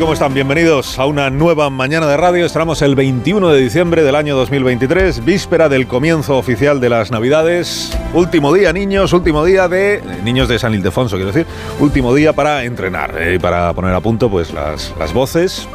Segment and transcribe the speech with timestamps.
[0.00, 0.32] ¿Cómo están?
[0.32, 2.46] Bienvenidos a una nueva mañana de radio.
[2.46, 7.94] Estamos el 21 de diciembre del año 2023, víspera del comienzo oficial de las Navidades.
[8.14, 9.96] Último día, niños, último día de...
[9.96, 11.46] eh, Niños de San Ildefonso, quiero decir.
[11.80, 15.68] Último día para entrenar eh, y para poner a punto pues las, las voces,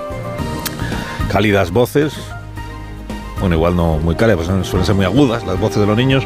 [1.31, 2.17] cálidas voces.
[3.39, 6.23] Bueno, igual no muy cálidas, pues suelen ser muy agudas las voces de los niños.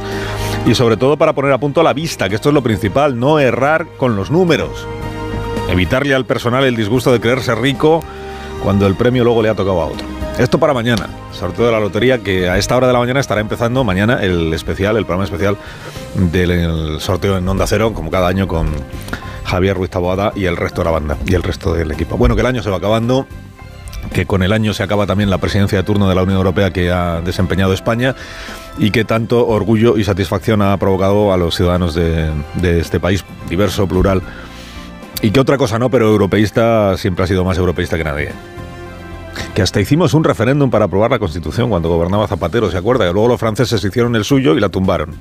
[0.65, 3.39] Y sobre todo para poner a punto la vista, que esto es lo principal, no
[3.39, 4.87] errar con los números.
[5.69, 8.03] Evitarle al personal el disgusto de creerse rico
[8.63, 10.05] cuando el premio luego le ha tocado a otro.
[10.39, 13.39] Esto para mañana, sorteo de la lotería que a esta hora de la mañana estará
[13.39, 15.57] empezando mañana el especial, el programa especial
[16.15, 18.69] del sorteo en Onda Cero, como cada año con
[19.43, 22.17] Javier Ruiz Taboada y el resto de la banda y el resto del equipo.
[22.17, 23.27] Bueno, que el año se va acabando,
[24.11, 26.71] que con el año se acaba también la presidencia de turno de la Unión Europea
[26.71, 28.15] que ha desempeñado España
[28.79, 33.23] y que tanto orgullo y satisfacción ha provocado a los ciudadanos de, de este país
[33.49, 34.23] diverso, plural
[35.21, 38.31] y que otra cosa no, pero europeísta siempre ha sido más europeísta que nadie.
[39.53, 43.05] Que hasta hicimos un referéndum para aprobar la Constitución cuando gobernaba Zapatero, ¿se acuerda?
[43.05, 45.11] Que luego los franceses hicieron el suyo y la tumbaron.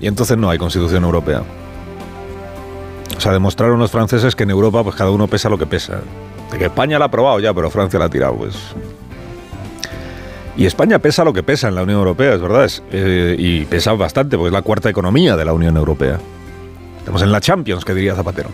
[0.00, 1.42] Y entonces no hay Constitución Europea.
[3.16, 6.00] O sea, demostraron los franceses que en Europa pues cada uno pesa lo que pesa.
[6.52, 8.54] De que España la ha aprobado ya, pero Francia la ha tirado, pues.
[10.56, 12.70] Y España pesa lo que pesa en la Unión Europea, es verdad.
[12.90, 16.18] eh, y pesa bastante, porque es la cuarta economía de la Unión Europea.
[16.98, 18.50] Estamos en la Champions, que diría Zapatero.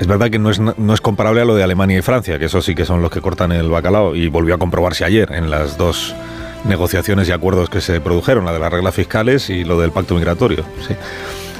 [0.00, 2.46] Es verdad que no es, no es comparable a lo de Alemania y Francia, que
[2.46, 5.50] eso sí que son los que cortan el bacalao y volvió a comprobarse ayer en
[5.50, 6.14] las dos
[6.64, 10.14] negociaciones y acuerdos que se produjeron, la de las reglas fiscales y lo del pacto
[10.14, 10.64] migratorio.
[10.88, 10.94] sí.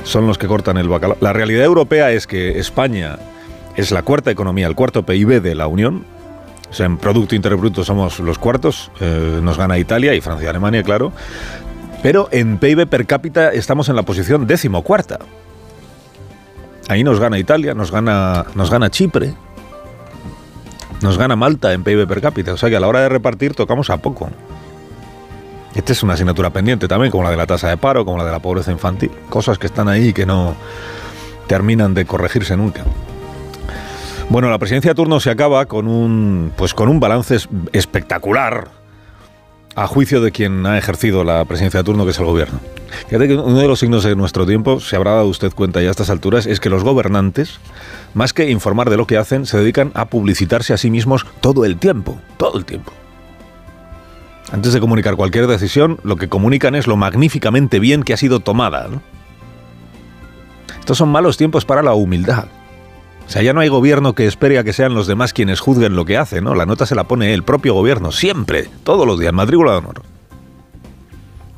[0.04, 1.19] Son los que cortan el bacalao.
[1.20, 3.19] La realidad europea es que España
[3.76, 6.06] es la cuarta economía, el cuarto PIB de la Unión.
[6.70, 10.47] O sea, en Producto Interior Bruto somos los cuartos, eh, nos gana Italia y Francia
[10.47, 11.12] y Alemania, claro.
[12.03, 15.19] Pero en PIB per cápita estamos en la posición decimocuarta.
[16.91, 19.33] Ahí nos gana Italia, nos gana, nos gana Chipre,
[21.03, 22.53] nos gana Malta en PIB per cápita.
[22.53, 24.28] O sea que a la hora de repartir tocamos a poco.
[25.77, 28.25] Esta es una asignatura pendiente también, como la de la tasa de paro, como la
[28.25, 29.12] de la pobreza infantil.
[29.28, 30.56] Cosas que están ahí y que no
[31.47, 32.83] terminan de corregirse nunca.
[34.28, 38.69] Bueno, la presidencia de turno se acaba con un, pues con un balance es- espectacular
[39.80, 42.60] a juicio de quien ha ejercido la presidencia de turno, que es el gobierno.
[43.08, 45.88] Fíjate que uno de los signos de nuestro tiempo, se habrá dado usted cuenta ya
[45.88, 47.60] a estas alturas, es que los gobernantes,
[48.12, 51.64] más que informar de lo que hacen, se dedican a publicitarse a sí mismos todo
[51.64, 52.92] el tiempo, todo el tiempo.
[54.52, 58.41] Antes de comunicar cualquier decisión, lo que comunican es lo magníficamente bien que ha sido
[58.41, 58.86] tomada.
[60.78, 62.48] Estos son malos tiempos para la humildad.
[63.30, 65.94] O sea, ya no hay gobierno que espere a que sean los demás quienes juzguen
[65.94, 66.56] lo que hace, ¿no?
[66.56, 70.02] La nota se la pone el propio gobierno, siempre, todos los días, matrícula de honor.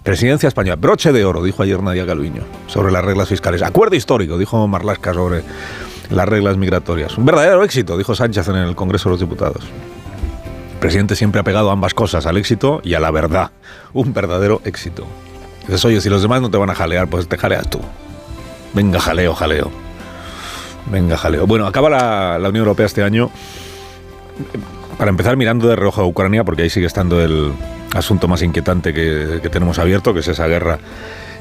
[0.02, 3.62] Presidencia española, broche de oro, dijo ayer Nadia Calviño, sobre las reglas fiscales.
[3.62, 5.44] Acuerdo histórico, dijo Marlasca sobre
[6.10, 7.16] las reglas migratorias.
[7.16, 9.64] Un verdadero éxito, dijo Sánchez en el Congreso de los Diputados.
[10.74, 13.50] El presidente siempre ha pegado ambas cosas, al éxito y a la verdad.
[13.94, 15.06] Un verdadero éxito.
[15.62, 17.80] Dices, oye, si los demás no te van a jalear, pues te jaleas tú.
[18.74, 19.70] Venga, jaleo, jaleo.
[20.87, 21.47] Venga, jaleo.
[21.47, 23.31] Bueno, acaba la, la Unión Europea este año.
[24.98, 27.53] Para empezar, mirando de reojo a Ucrania, porque ahí sigue estando el
[27.94, 30.78] asunto más inquietante que, que tenemos abierto, que es esa guerra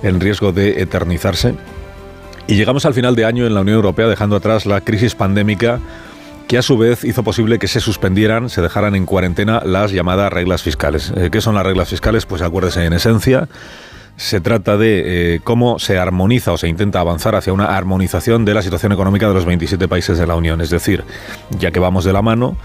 [0.03, 1.56] en riesgo de eternizarse.
[2.47, 5.79] Y llegamos al final de año en la Unión Europea dejando atrás la crisis pandémica
[6.47, 10.34] que a su vez hizo posible que se suspendieran, se dejaran en cuarentena las llamadas
[10.34, 11.13] reglas fiscales.
[11.16, 12.25] Eh, ¿Qué son las reglas fiscales?
[12.25, 13.47] Pues acuérdese, en esencia,
[14.21, 18.53] se trata de eh, cómo se armoniza o se intenta avanzar hacia una armonización de
[18.53, 20.61] la situación económica de los 27 países de la Unión.
[20.61, 21.03] Es decir,
[21.57, 22.55] ya que vamos de la mano,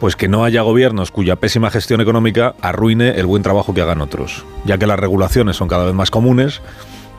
[0.00, 4.00] pues que no haya gobiernos cuya pésima gestión económica arruine el buen trabajo que hagan
[4.00, 4.44] otros.
[4.64, 6.62] Ya que las regulaciones son cada vez más comunes,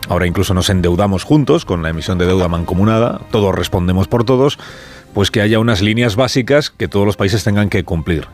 [0.10, 4.60] ahora incluso nos endeudamos juntos con la emisión de deuda mancomunada, todos respondemos por todos,
[5.14, 8.28] pues que haya unas líneas básicas que todos los países tengan que cumplir.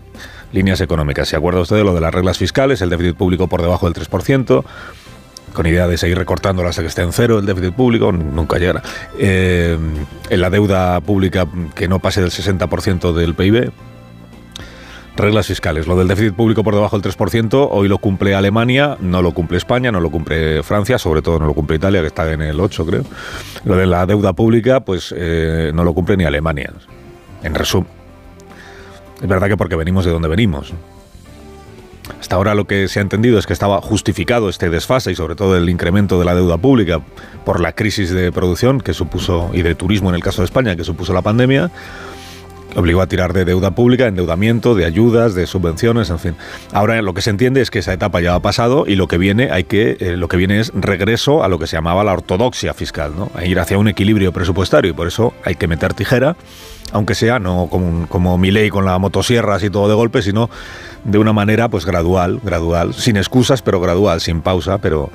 [0.54, 1.30] Líneas económicas.
[1.30, 3.94] ¿Se acuerda usted de lo de las reglas fiscales, el déficit público por debajo del
[3.94, 4.66] 3%?
[5.54, 8.82] Con idea de seguir recortando hasta que esté en cero el déficit público, nunca llegará.
[9.18, 9.78] Eh,
[10.30, 13.72] en la deuda pública que no pase del 60% del PIB.
[15.18, 15.88] Reglas fiscales.
[15.88, 19.58] Lo del déficit público por debajo del 3%, hoy lo cumple Alemania, no lo cumple
[19.58, 22.60] España, no lo cumple Francia, sobre todo no lo cumple Italia, que está en el
[22.60, 23.04] 8, creo.
[23.66, 26.72] Lo de la deuda pública, pues eh, no lo cumple ni Alemania.
[27.44, 27.90] En resumen.
[29.22, 30.74] Es verdad que porque venimos de donde venimos.
[32.20, 35.36] Hasta ahora lo que se ha entendido es que estaba justificado este desfase y sobre
[35.36, 37.02] todo el incremento de la deuda pública
[37.46, 40.76] por la crisis de producción que supuso y de turismo en el caso de España
[40.76, 41.72] que supuso la pandemia
[42.76, 46.36] obligó a tirar de deuda pública, endeudamiento, de ayudas, de subvenciones, en fin.
[46.72, 49.18] Ahora lo que se entiende es que esa etapa ya ha pasado y lo que
[49.18, 52.14] viene hay que eh, lo que viene es regreso a lo que se llamaba la
[52.14, 53.32] ortodoxia fiscal, ¿no?
[53.36, 56.36] A ir hacia un equilibrio presupuestario y por eso hay que meter tijera,
[56.92, 60.50] aunque sea no como, como mi ley con la motosierra así todo de golpe, sino
[61.04, 65.12] de una manera pues gradual, gradual, sin excusas, pero gradual, sin pausa, pero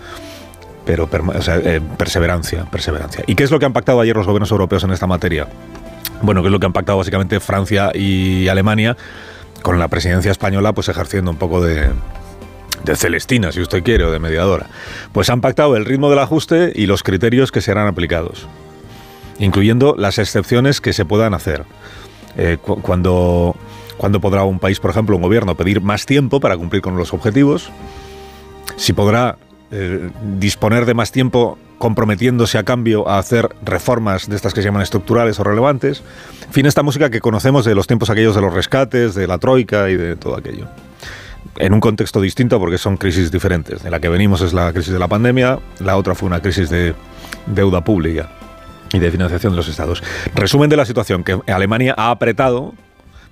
[0.84, 3.24] pero eh, perseverancia, perseverancia.
[3.26, 5.48] ¿Y qué es lo que han pactado ayer los gobiernos europeos en esta materia?
[6.22, 8.96] Bueno, que es lo que han pactado básicamente Francia y Alemania,
[9.62, 11.90] con la presidencia española pues ejerciendo un poco de,
[12.94, 14.66] Celestina, si usted quiere, o de mediadora.
[15.12, 18.46] Pues han pactado el ritmo del ajuste y los criterios que serán aplicados,
[19.38, 21.64] incluyendo las excepciones que se puedan hacer.
[22.36, 23.56] Eh, cuando,
[23.96, 27.12] cuando podrá un país, por ejemplo, un gobierno, pedir más tiempo para cumplir con los
[27.12, 27.70] objetivos,
[28.76, 29.38] si podrá
[29.72, 34.68] eh, disponer de más tiempo comprometiéndose a cambio a hacer reformas de estas que se
[34.68, 36.02] llaman estructurales o relevantes.
[36.46, 39.38] En fin, esta música que conocemos de los tiempos aquellos de los rescates, de la
[39.38, 40.66] troika y de todo aquello.
[41.56, 43.82] En un contexto distinto porque son crisis diferentes.
[43.82, 46.70] De la que venimos es la crisis de la pandemia, la otra fue una crisis
[46.70, 46.94] de
[47.46, 48.30] deuda pública
[48.92, 50.02] y de financiación de los estados.
[50.34, 52.74] Resumen de la situación, que Alemania ha apretado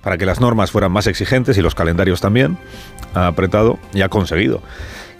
[0.01, 2.59] para que las normas fueran más exigentes y los calendarios también,
[3.15, 4.61] ha apretado y ha conseguido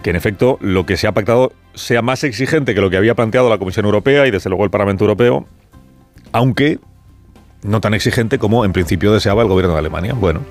[0.06, 3.16] que en efecto lo que se ha pactado sea más exigente que lo que había
[3.16, 5.48] planteado la Comisión Europea y desde luego el Parlamento Europeo,
[6.32, 6.78] aunque
[7.64, 10.14] no tan exigente como en principio deseaba el gobierno de Alemania.
[10.14, 10.42] Bueno,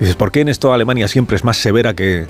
[0.00, 2.26] dices, ¿por qué en esto Alemania siempre es más severa que,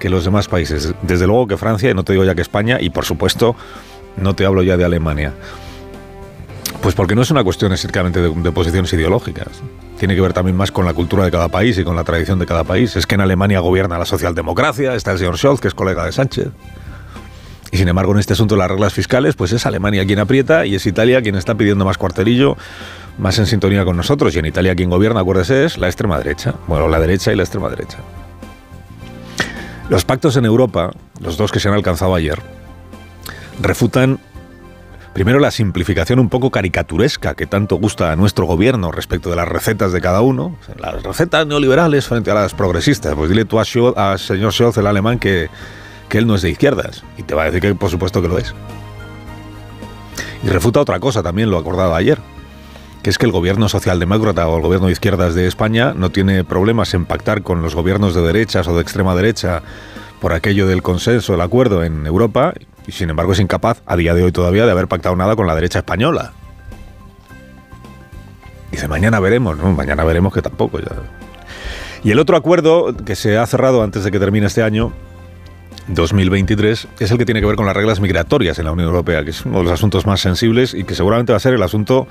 [0.00, 0.92] que los demás países?
[1.02, 3.54] Desde luego que Francia, y no te digo ya que España, y por supuesto
[4.16, 5.34] no te hablo ya de Alemania.
[6.84, 9.62] Pues porque no es una cuestión estrictamente de posiciones ideológicas
[9.98, 12.38] tiene que ver también más con la cultura de cada país y con la tradición
[12.38, 12.94] de cada país.
[12.94, 16.12] Es que en Alemania gobierna la socialdemocracia, está el señor Scholz, que es colega de
[16.12, 16.48] Sánchez.
[17.72, 20.66] Y sin embargo, en este asunto de las reglas fiscales, pues es Alemania quien aprieta
[20.66, 22.58] y es Italia quien está pidiendo más cuarterillo,
[23.16, 24.36] más en sintonía con nosotros.
[24.36, 26.54] Y en Italia quien gobierna, acuérdese, es la extrema derecha.
[26.66, 27.96] Bueno, la derecha y la extrema derecha.
[29.88, 32.42] Los pactos en Europa, los dos que se han alcanzado ayer,
[33.58, 34.18] refutan
[35.14, 39.46] Primero, la simplificación un poco caricaturesca que tanto gusta a nuestro gobierno respecto de las
[39.46, 40.56] recetas de cada uno.
[40.76, 43.14] Las recetas neoliberales frente a las progresistas.
[43.14, 43.64] Pues dile tú a,
[44.18, 45.50] señor Scholz, el alemán, que,
[46.08, 47.04] que él no es de izquierdas.
[47.16, 48.52] Y te va a decir que por supuesto que lo es.
[50.42, 52.18] Y refuta otra cosa, también lo acordado ayer,
[53.04, 56.42] que es que el gobierno socialdemócrata o el gobierno de izquierdas de España no tiene
[56.42, 59.62] problemas en pactar con los gobiernos de derechas o de extrema derecha
[60.20, 62.52] por aquello del consenso, el acuerdo en Europa,
[62.86, 65.46] y sin embargo es incapaz a día de hoy todavía de haber pactado nada con
[65.46, 66.32] la derecha española.
[68.70, 69.72] Dice, mañana veremos, ¿no?
[69.72, 70.80] Mañana veremos que tampoco.
[70.80, 70.90] Ya.
[72.02, 74.92] Y el otro acuerdo que se ha cerrado antes de que termine este año,
[75.88, 79.24] 2023, es el que tiene que ver con las reglas migratorias en la Unión Europea,
[79.24, 81.62] que es uno de los asuntos más sensibles y que seguramente va a ser el
[81.62, 82.08] asunto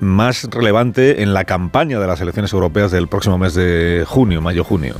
[0.00, 4.94] más relevante en la campaña de las elecciones europeas del próximo mes de junio, mayo-junio.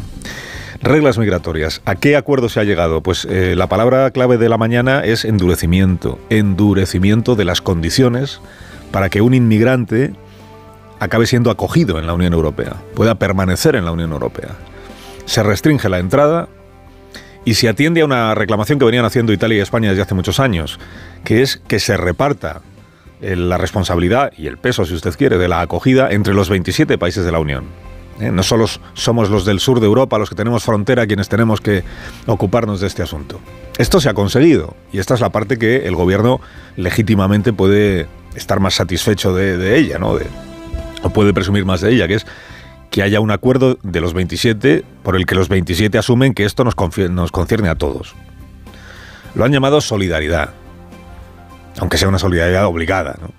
[0.81, 1.83] Reglas migratorias.
[1.85, 3.03] ¿A qué acuerdo se ha llegado?
[3.03, 6.19] Pues eh, la palabra clave de la mañana es endurecimiento.
[6.31, 8.41] Endurecimiento de las condiciones
[8.93, 10.13] para que un inmigrante
[11.01, 14.50] acabe siendo acogido en la Unión Europea, pueda permanecer en la Unión Europea.
[15.26, 16.49] Se restringe la entrada
[17.45, 20.41] y se atiende a una reclamación que venían haciendo Italia y España desde hace muchos
[20.41, 20.79] años,
[21.25, 22.62] que es que se reparta
[23.21, 26.99] eh, la responsabilidad y el peso, si usted quiere, de la acogida entre los 27
[26.99, 27.64] países de la Unión.
[28.21, 28.31] ¿Eh?
[28.31, 31.85] No solo somos los del sur de Europa, los que tenemos frontera, quienes tenemos que
[32.27, 33.41] ocuparnos de este asunto.
[33.79, 36.41] Esto se ha conseguido y esta es la parte que el gobierno
[36.77, 40.17] legítimamente puede estar más satisfecho de, ella, ¿no?
[41.03, 42.27] o puede presumir más de ella, que es
[42.91, 46.65] que haya un acuerdo de los 27 por el que los 27 asumen que esto
[46.65, 46.75] nos,
[47.11, 48.15] nos concierne a todos.
[49.35, 50.51] Lo han llamado solidaridad,
[51.79, 53.17] aunque sea una solidaridad obligada.
[53.21, 53.33] ¿no?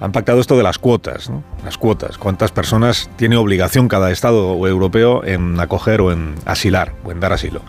[0.00, 1.30] Han pactado esto de las cuotas,
[1.64, 7.12] las cuotas, cuántas personas tiene obligación cada Estado europeo en acoger o en asilar o
[7.12, 7.62] en dar asilo.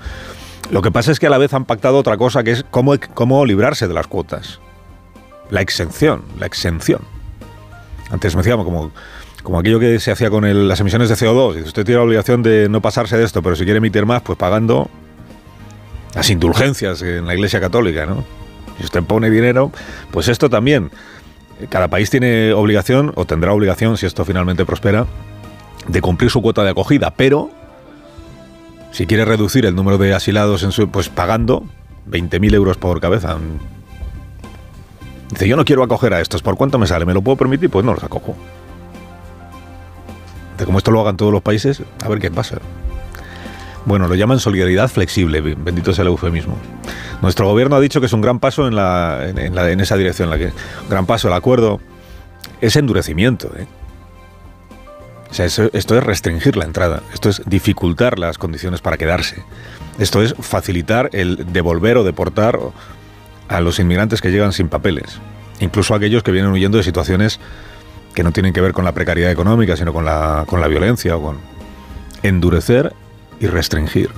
[0.71, 2.95] Lo que pasa es que a la vez han pactado otra cosa que es cómo,
[3.13, 4.59] cómo librarse de las cuotas.
[5.51, 7.01] La exención, la exención.
[8.09, 8.91] Antes me decíamos como,
[9.43, 11.55] como aquello que se hacía con las emisiones de CO2.
[11.55, 14.23] Si usted tiene la obligación de no pasarse de esto, pero si quiere emitir más,
[14.23, 14.89] pues pagando
[16.15, 18.23] las indulgencias en la Iglesia Católica, ¿no?
[18.77, 19.71] Si usted pone dinero,
[20.11, 20.89] pues esto también
[21.69, 25.05] cada país tiene obligación, o tendrá obligación, si esto finalmente prospera,
[25.87, 27.49] de cumplir su cuota de acogida, pero
[28.91, 31.63] si quiere reducir el número de asilados, en su, pues pagando
[32.09, 33.37] 20.000 euros por cabeza.
[35.31, 37.05] Dice, yo no quiero acoger a estos, ¿por cuánto me sale?
[37.05, 37.69] ¿Me lo puedo permitir?
[37.69, 38.35] Pues no los acojo.
[40.57, 42.59] de cómo esto lo hagan todos los países, a ver qué pasa.
[43.85, 46.57] Bueno, lo llaman solidaridad flexible, bendito sea el eufemismo.
[47.21, 50.89] Nuestro gobierno ha dicho que es un gran paso en, esa dirección, la que, un
[50.89, 51.79] gran paso, el acuerdo,
[52.61, 53.51] es endurecimiento.
[53.55, 53.67] ¿eh?
[55.29, 59.43] O sea, esto es restringir la entrada, esto es dificultar las condiciones para quedarse,
[59.99, 62.57] esto es facilitar el devolver o deportar
[63.49, 65.19] a los inmigrantes que llegan sin papeles,
[65.59, 67.39] incluso aquellos que vienen huyendo de situaciones
[68.15, 71.17] que no tienen que ver con la precariedad económica, sino con la, con la violencia
[71.17, 71.37] o con
[72.23, 72.93] endurecer
[73.39, 74.09] y restringir.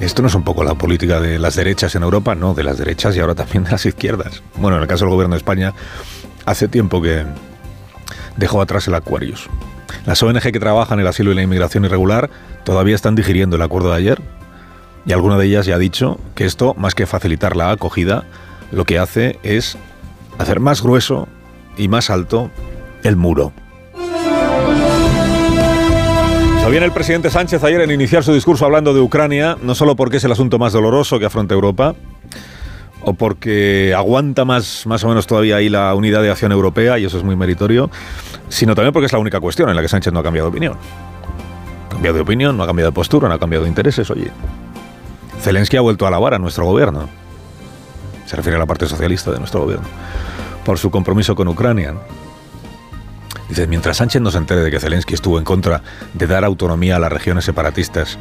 [0.00, 2.78] Esto no es un poco la política de las derechas en Europa, no, de las
[2.78, 4.42] derechas y ahora también de las izquierdas.
[4.56, 5.72] Bueno, en el caso del gobierno de España,
[6.46, 7.24] hace tiempo que
[8.36, 9.48] dejó atrás el Aquarius.
[10.04, 12.28] Las ONG que trabajan en el asilo y la inmigración irregular
[12.64, 14.20] todavía están digiriendo el acuerdo de ayer
[15.06, 18.24] y alguna de ellas ya ha dicho que esto, más que facilitar la acogida,
[18.72, 19.76] lo que hace es
[20.38, 21.28] hacer más grueso
[21.76, 22.50] y más alto
[23.02, 23.52] el muro.
[26.64, 30.16] Sabía el presidente Sánchez ayer en iniciar su discurso hablando de Ucrania, no solo porque
[30.16, 31.94] es el asunto más doloroso que afronta Europa,
[33.02, 37.04] o porque aguanta más, más o menos todavía ahí la unidad de acción europea, y
[37.04, 37.90] eso es muy meritorio,
[38.48, 40.52] sino también porque es la única cuestión en la que Sánchez no ha cambiado de
[40.52, 40.78] opinión.
[41.84, 44.30] Ha cambiado de opinión, no ha cambiado de postura, no ha cambiado de intereses, oye.
[45.42, 47.10] Zelensky ha vuelto a alabar a nuestro gobierno.
[48.24, 49.86] Se refiere a la parte socialista de nuestro gobierno.
[50.64, 51.92] Por su compromiso con Ucrania.
[53.48, 55.82] Dice, mientras Sánchez no se entere de que Zelensky estuvo en contra
[56.14, 58.18] de dar autonomía a las regiones separatistas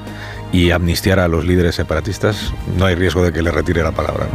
[0.51, 4.27] y amnistiar a los líderes separatistas, no hay riesgo de que le retire la palabra.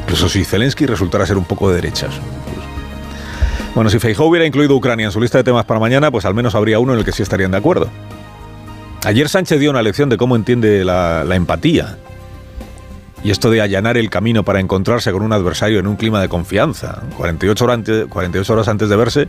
[0.00, 2.14] Incluso si Zelensky resultara ser un poco de derechas.
[3.74, 6.34] Bueno, si Feijóo hubiera incluido Ucrania en su lista de temas para mañana, pues al
[6.34, 7.90] menos habría uno en el que sí estarían de acuerdo.
[9.04, 11.98] Ayer Sánchez dio una lección de cómo entiende la empatía
[13.22, 16.28] y esto de allanar el camino para encontrarse con un adversario en un clima de
[16.28, 17.02] confianza.
[17.16, 19.28] 48 horas antes, 48 horas antes de verse,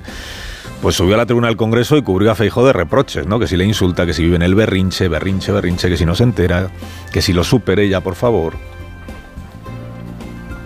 [0.81, 3.39] pues subió a la tribuna del Congreso y cubrió a Feijó de reproches, ¿no?
[3.39, 6.15] Que si le insulta, que si vive en el berrinche, berrinche, berrinche, que si no
[6.15, 6.69] se entera,
[7.11, 8.53] que si lo supere ya, por favor.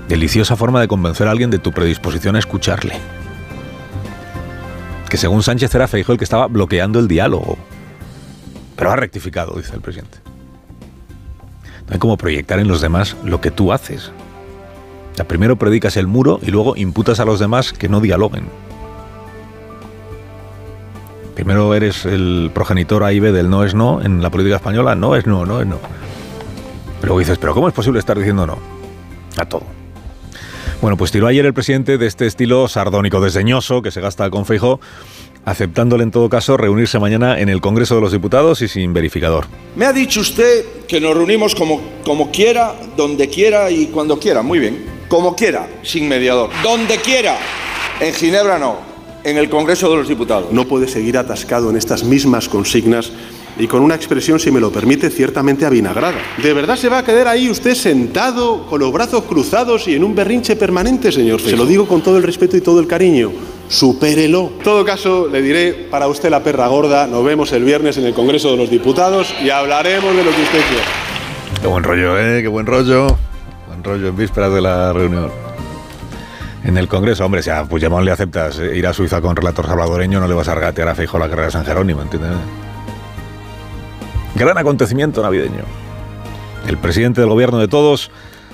[0.10, 2.96] Deliciosa forma de convencer a alguien de tu predisposición a escucharle.
[5.10, 7.58] Que según Sánchez era Feijó el que estaba bloqueando el diálogo.
[8.76, 10.31] Pero ha rectificado, dice el presidente.
[11.88, 14.12] No hay como proyectar en los demás lo que tú haces.
[15.20, 18.46] O primero predicas el muro y luego imputas a los demás que no dialoguen.
[21.36, 25.16] Primero eres el progenitor A y del no es no en la política española, no
[25.16, 25.78] es no, no es no.
[27.00, 28.58] Pero dices, ¿pero cómo es posible estar diciendo no?
[29.38, 29.64] A todo.
[30.82, 34.46] Bueno, pues tiró ayer el presidente de este estilo sardónico desdeñoso que se gasta con
[34.46, 34.80] Feijóo
[35.46, 39.46] aceptándole en todo caso reunirse mañana en el Congreso de los Diputados y sin verificador.
[39.76, 44.42] Me ha dicho usted que nos reunimos como, como quiera, donde quiera y cuando quiera.
[44.42, 44.86] Muy bien.
[45.08, 46.50] Como quiera, sin mediador.
[46.64, 47.38] Donde quiera.
[48.00, 48.91] En Ginebra no.
[49.24, 50.52] En el Congreso de los Diputados.
[50.52, 53.12] No puede seguir atascado en estas mismas consignas
[53.60, 56.18] y con una expresión, si me lo permite, ciertamente avinagrada.
[56.42, 60.04] ¿De verdad se va a quedar ahí usted sentado, con los brazos cruzados y en
[60.04, 61.42] un berrinche permanente, señor?
[61.42, 63.32] Se lo digo con todo el respeto y todo el cariño
[63.72, 64.52] supérelo.
[64.58, 68.06] En todo caso, le diré para usted la perra gorda, nos vemos el viernes en
[68.06, 70.86] el Congreso de los Diputados y hablaremos de lo que usted quiera.
[71.62, 72.42] Qué buen rollo, ¿eh?
[72.42, 73.18] Qué buen rollo.
[73.68, 75.51] Buen rollo en vísperas de la reunión.
[76.64, 80.20] En el Congreso, hombre, si a Puigdemont le aceptas ir a Suiza con relator salvadoreño,
[80.20, 82.32] no le vas a regatear a Feijóo la carrera de San Jerónimo, ¿entiendes?
[84.36, 85.64] Gran acontecimiento navideño.
[86.68, 88.12] El presidente del gobierno de todos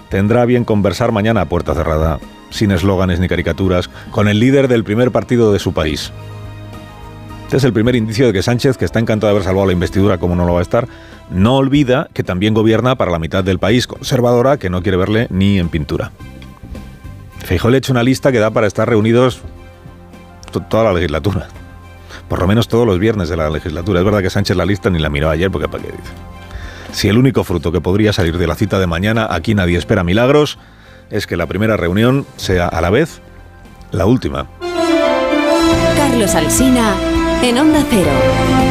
[0.10, 4.84] tendrá bien conversar mañana a puerta cerrada sin eslóganes ni caricaturas, con el líder del
[4.84, 6.12] primer partido de su país.
[7.44, 9.74] Este es el primer indicio de que Sánchez, que está encantado de haber salvado la
[9.74, 10.88] investidura como no lo va a estar,
[11.30, 15.28] no olvida que también gobierna para la mitad del país conservadora que no quiere verle
[15.30, 16.12] ni en pintura.
[17.48, 19.40] Feijóo le ha hecho una lista que da para estar reunidos
[20.70, 21.48] toda la legislatura.
[22.28, 24.00] Por lo menos todos los viernes de la legislatura.
[24.00, 26.12] Es verdad que Sánchez la lista ni la miró ayer porque para qué dice.
[26.92, 30.04] Si el único fruto que podría salir de la cita de mañana, aquí nadie espera
[30.04, 30.60] milagros,
[31.10, 33.22] es que la primera reunión sea a la vez
[33.92, 34.48] la última.
[35.96, 36.96] Carlos Alsina
[37.42, 38.67] en Onda Cero.